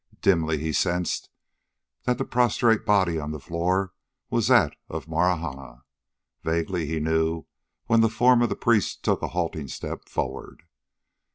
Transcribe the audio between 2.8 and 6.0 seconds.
body on the floor was that of Marahna.